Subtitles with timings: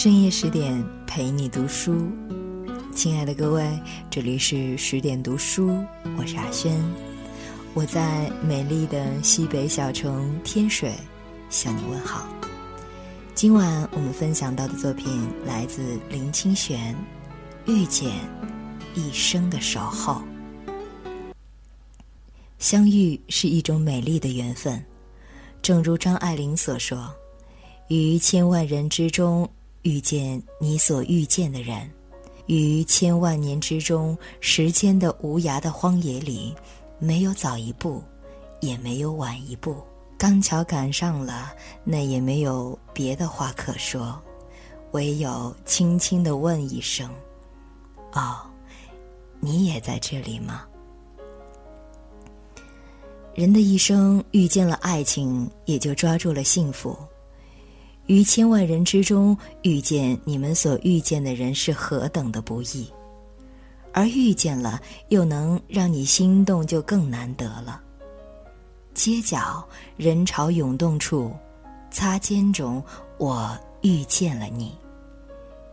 [0.00, 2.08] 深夜十点陪你读书，
[2.94, 3.68] 亲爱的各位，
[4.08, 5.84] 这里是十点读书，
[6.16, 6.72] 我是阿轩，
[7.74, 10.94] 我在美丽的西北小城天水
[11.50, 12.28] 向你问好。
[13.34, 16.94] 今晚我们分享到的作品来自林清玄，
[17.72, 18.12] 《遇见
[18.94, 20.22] 一生的守候》。
[22.60, 24.80] 相遇是一种美丽的缘分，
[25.60, 27.12] 正如张爱玲所说
[27.90, 29.50] ：“于千万人之中。”
[29.82, 31.90] 遇见你所遇见的人，
[32.46, 36.54] 于千万年之中，时间的无涯的荒野里，
[36.98, 38.02] 没有早一步，
[38.60, 39.76] 也没有晚一步，
[40.18, 41.52] 刚巧赶上了，
[41.84, 44.20] 那也没有别的话可说，
[44.90, 47.08] 唯有轻轻的问一声
[48.14, 48.40] ：“哦，
[49.40, 50.64] 你也在这里吗？”
[53.34, 56.98] 人的一生遇见了爱情，也就抓住了幸福。
[58.08, 62.90] 于千万人之中遇见你们所遇见的人是何等的不易，
[63.92, 67.82] 而遇见了又能让你心动，就更难得了。
[68.94, 69.62] 街角
[69.96, 71.36] 人潮涌动处，
[71.90, 72.82] 擦肩中
[73.18, 74.74] 我遇见了你，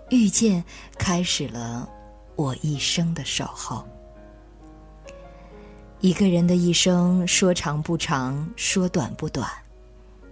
[0.10, 0.62] 遇见
[0.98, 1.90] 开始了
[2.36, 3.82] 我一生的守候。
[6.02, 9.50] 一个人的一生，说长不长，说短不短。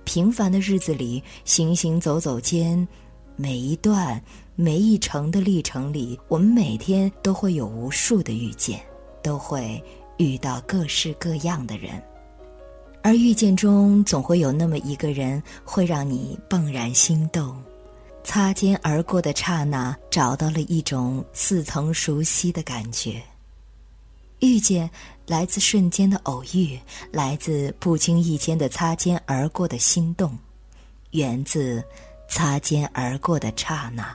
[0.03, 2.87] 平凡的日子里，行行走走间，
[3.35, 4.21] 每一段、
[4.55, 8.79] 每一程的历程里，我们每天都会有无数的遇见，
[9.21, 9.83] 都会
[10.17, 12.01] 遇到各式各样的人，
[13.01, 17.55] 而遇见中总会有那么一个人，会让你怦然心动。
[18.23, 23.21] 擦肩而过的刹那，找到了一种似曾熟悉的感觉。
[24.43, 24.89] 遇见
[25.25, 26.77] 来自瞬间的偶遇，
[27.11, 30.37] 来自不经意间的擦肩而过的心动，
[31.11, 31.81] 源自
[32.27, 34.13] 擦肩而过的刹那。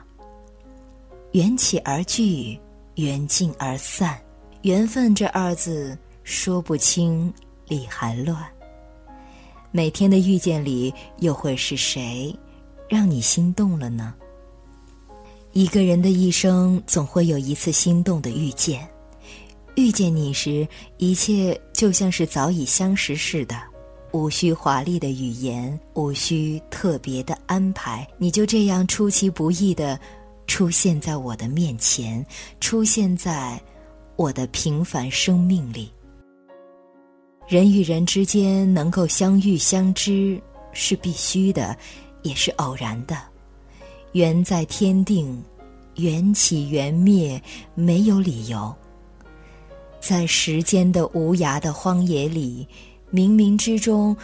[1.32, 2.60] 缘起而聚，
[2.96, 4.20] 缘尽而散，
[4.62, 7.32] 缘分这二字说不清，
[7.66, 8.36] 理还乱。
[9.70, 12.38] 每天的遇见里，又会是谁
[12.86, 14.14] 让你心动了呢？
[15.52, 18.86] 一个人的一生，总会有一次心动的遇见。
[19.78, 20.66] 遇见你时，
[20.96, 23.54] 一切就像是早已相识似的，
[24.10, 29.96] 无需华丽的语言，无需特别的安排，你就这样出其不意的
[30.48, 32.26] 出现在我的面前，
[32.58, 33.56] 出现在
[34.16, 35.88] 我的平凡生命里。
[37.46, 41.78] 人与人之间能够相遇相知是必须的，
[42.24, 43.16] 也是偶然的，
[44.10, 45.40] 缘在天定，
[45.94, 47.40] 缘起缘灭，
[47.76, 48.74] 没有理由。
[50.00, 52.66] 在时间的无涯的荒野里，
[53.12, 54.16] 冥冥之中，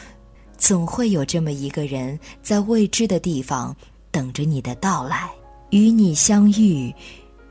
[0.57, 3.75] 总会有这么一个人，在未知的地方
[4.11, 5.31] 等着你的到来，
[5.71, 6.95] 与你相遇，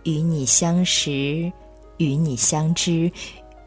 [0.03, 1.51] 与你相识，
[1.97, 3.11] 与你相知，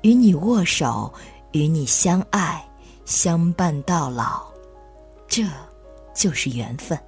[0.03, 1.13] 与你握手，
[1.53, 2.67] 与你相爱，
[3.05, 4.47] 相伴到老，
[5.29, 5.45] 这，
[6.15, 6.99] 就是缘分。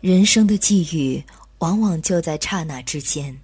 [0.00, 1.22] 人生的际遇，
[1.58, 3.38] 往往就在刹那之间。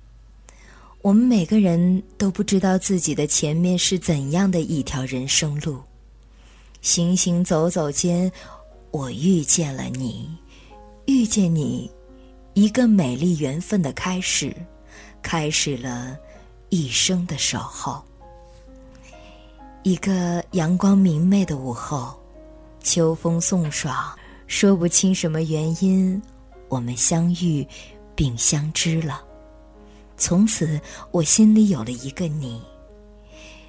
[1.07, 5.81] 我们每个人都不知道自己的前面是怎样的一条人生路，
[6.81, 8.29] 行行走走间，
[8.91, 10.29] 我遇见了你，
[11.07, 11.89] 遇见你，
[12.55, 14.53] 一个美丽缘分的开始，
[15.23, 16.19] 开始了
[16.71, 18.03] 一生的守候。
[19.85, 22.21] 一个阳光明媚的午后，
[22.83, 24.13] 秋风送爽，
[24.49, 26.21] 说不清什么原因，
[26.69, 27.65] 我们相遇，
[28.17, 29.23] 并相知了。
[30.17, 32.61] 从此，我心里有了一个你。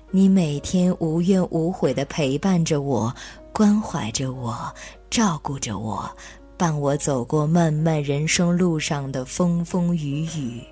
[0.09, 3.13] 你每天无怨无悔的陪伴着我，
[3.51, 4.73] 关怀着我，
[5.09, 6.09] 照顾着我，
[6.57, 10.63] 伴我走过漫漫人生路上的风风雨雨，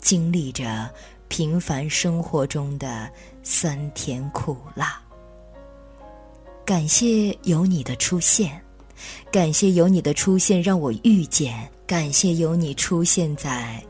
[0.00, 0.88] 经历着
[1.26, 3.10] 平凡生活中的
[3.42, 5.02] 酸甜苦辣。
[6.64, 8.62] 感谢有你的出现，
[9.32, 13.82] 感谢有你的出现让我遇见，感谢有你出现在。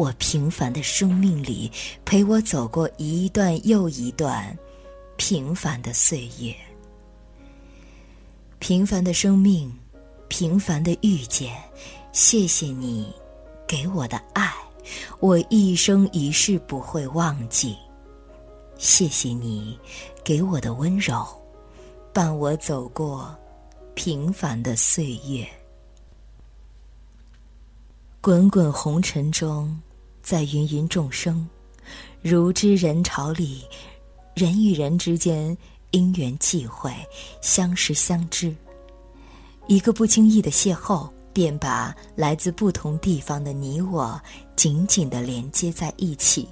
[0.00, 1.70] 我平凡的生命里，
[2.06, 4.58] 陪我走过一段又一段
[5.18, 6.56] 平凡的岁月。
[8.58, 9.70] 平凡的生命，
[10.26, 11.54] 平凡的遇见，
[12.14, 13.12] 谢谢你
[13.68, 14.50] 给我的爱，
[15.18, 17.76] 我一生一世不会忘记。
[18.78, 19.78] 谢谢你
[20.24, 21.26] 给我的温柔，
[22.10, 23.36] 伴我走过
[23.94, 25.46] 平凡的岁月。
[28.22, 29.78] 滚滚红尘中。
[30.22, 31.48] 在芸芸众生、
[32.22, 33.64] 如织人潮里，
[34.34, 35.56] 人与人之间
[35.90, 36.92] 因缘际会，
[37.40, 38.54] 相识相知。
[39.66, 44.20] 一个不经意的邂逅，便把来自不同地方的你我
[44.56, 46.48] 紧紧地连接在一起，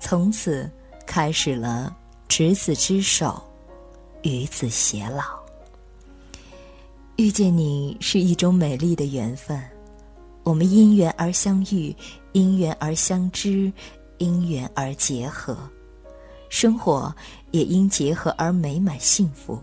[0.00, 0.70] 从此
[1.06, 1.96] 开始了
[2.28, 3.42] 执子之手，
[4.22, 5.22] 与子偕老。
[7.16, 9.60] 遇见你是一种美丽的缘分，
[10.48, 11.94] 我们因缘而相遇，
[12.32, 13.70] 因缘而相知，
[14.16, 15.54] 因缘而结合，
[16.48, 17.14] 生活
[17.50, 19.62] 也因结合而美满幸福。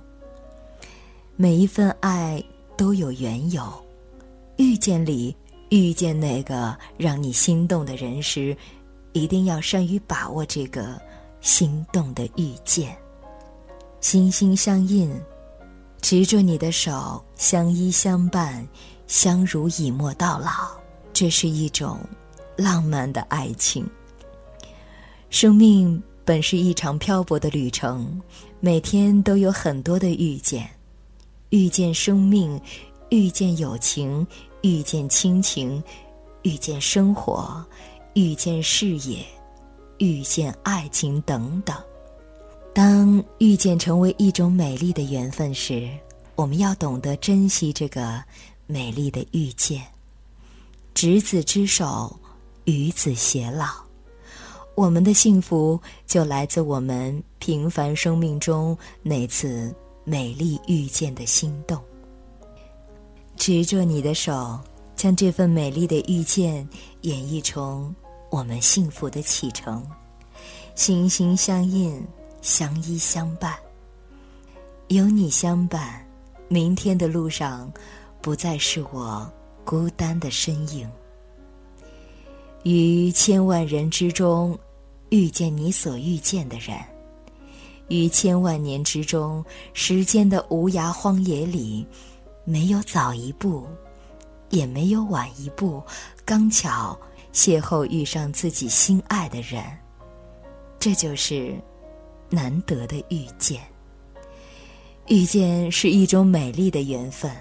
[1.35, 2.39] 每一份爱
[2.77, 3.63] 都有缘由，
[4.57, 5.35] 遇见里
[5.69, 8.55] 遇见那个让你心动的人时，
[9.11, 11.01] 一定要善于把握这个
[11.41, 12.95] 心动的遇见，
[14.01, 15.11] 心心相印。
[15.99, 18.63] 执着你的手，相依相伴，
[19.07, 20.71] 相濡以沫到老，
[21.13, 21.99] 这是一种
[22.57, 23.87] 浪漫的爱情。
[25.29, 28.21] 生命本是一场漂泊的旅程，
[28.59, 30.69] 每天都有很多的遇见，
[31.49, 32.59] 遇见生命，
[33.09, 34.25] 遇见友情，
[34.61, 35.83] 遇见亲情，
[36.43, 37.63] 遇见生活，
[38.13, 39.23] 遇见事业，
[39.99, 41.75] 遇见爱情等等。
[42.73, 45.89] 当遇见成为一种美丽的缘分时，
[46.35, 48.21] 我们要懂得珍惜这个
[48.67, 49.85] 美丽的遇见。
[50.93, 52.17] 执子之手，
[52.65, 53.67] 与子偕老。
[54.75, 59.73] 我们的幸福就来自我们平凡生命中那次
[60.03, 61.81] 美丽遇见的心动。
[63.35, 64.59] 执着你的手，
[64.95, 66.67] 将这份美丽的遇见
[67.01, 67.93] 演绎成
[68.29, 69.85] 我们幸福的启程。
[70.75, 72.05] 心心相印。
[72.41, 73.55] 相依相伴，
[74.89, 76.07] 有你相伴，
[76.47, 77.73] 明天的路上
[78.25, 79.31] 不再是我
[79.63, 80.89] 孤单的身影。
[82.63, 84.57] 于千万人之中，
[85.09, 86.75] 遇见你所遇见的人；
[87.87, 91.85] 于千万年之中，时间的无涯荒野里，
[92.45, 93.67] 没有早一步，
[94.49, 95.83] 也没有晚一步，
[96.25, 96.99] 刚巧
[97.31, 99.63] 邂逅遇上自己心爱的人，
[100.79, 101.53] 这就是。
[102.27, 103.61] 难得的遇见，
[105.07, 107.31] 遇见是一种美丽的缘分，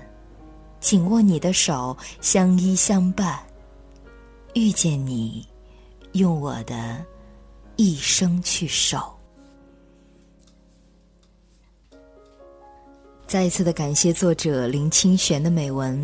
[0.84, 3.42] 紧握你的手，相依相伴。
[4.52, 5.48] 遇见你，
[6.12, 7.02] 用我的
[7.76, 8.98] 一生去守。
[13.26, 15.98] 再一次的感谢作者林清玄的美文。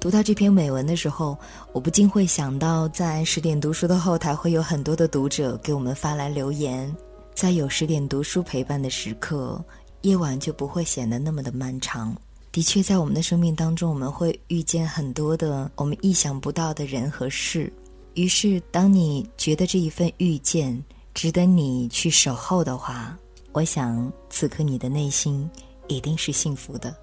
[0.00, 1.38] 读到这篇美文的时候，
[1.72, 6.92] 我不禁会想到，在十点读书的后台会有很多的读者给我们发来留言。
[7.34, 9.64] 在有十点读书陪伴的时刻，
[10.00, 12.12] 夜晚就不会显得那么的漫长。
[12.52, 17.72] 的确，在我们的生命当中，我们会遇见很多的我们意想不到的人和事。
[18.12, 20.78] 于是，当你觉得这一份遇见
[21.14, 23.16] 值得你去守候的话，
[23.52, 25.48] 我想此刻你的内心
[25.88, 26.94] 一定是幸福的。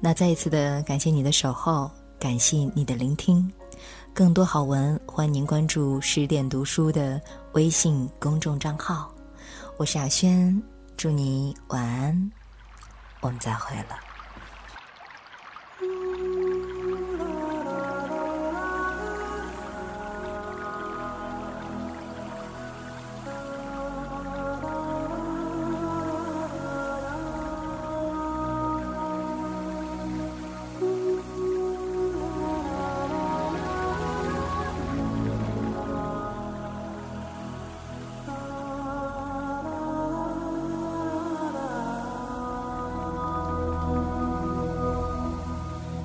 [0.00, 3.52] 那再一次的感谢你的守候，感谢你的聆听。
[4.14, 7.20] 更多好文，欢迎您关注十点读书的
[7.52, 9.14] 微信公众账号。
[9.76, 10.62] 我是亚轩，
[10.96, 12.32] 祝你晚安，
[13.20, 14.13] 我们再会了。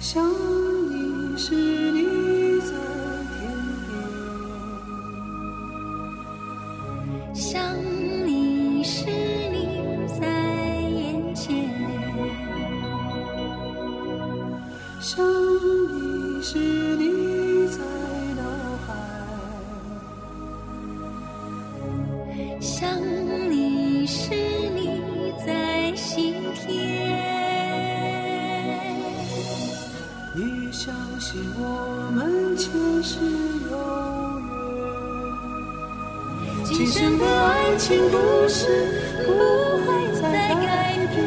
[0.00, 0.56] 想。
[1.36, 1.54] 你时
[1.92, 2.95] 你在
[36.98, 38.16] 生的爱情故
[38.48, 38.66] 事
[39.26, 39.30] 不
[39.84, 39.86] 会
[40.18, 41.18] 再改变。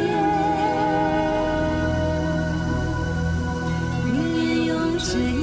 [4.04, 5.38] 宁愿用这一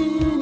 [0.00, 0.39] tune.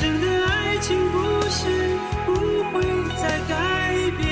[0.00, 1.66] 真的爱情故事
[2.24, 2.32] 不
[2.70, 2.80] 会
[3.20, 3.54] 再改
[4.16, 4.22] 变，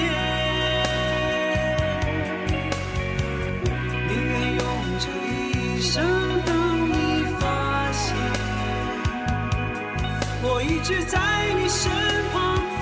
[4.06, 4.62] 宁愿用
[5.00, 5.11] 这
[5.58, 5.90] 一生
[6.44, 6.54] 等
[6.88, 6.94] 你
[7.40, 7.44] 发
[7.90, 8.14] 现。
[10.44, 11.18] 我一直在
[11.54, 11.90] 你身
[12.32, 12.37] 旁，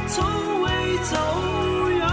[0.07, 0.69] 从未
[1.05, 1.17] 走
[1.89, 2.07] 远，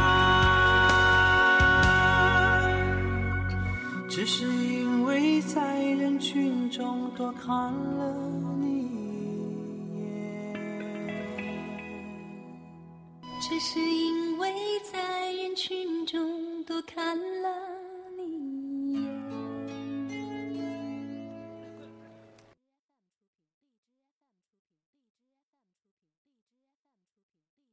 [4.08, 8.16] 只是因为在人群中多看了
[8.62, 8.91] 你。
[13.64, 14.52] 是因为
[14.92, 17.71] 在人群中多看了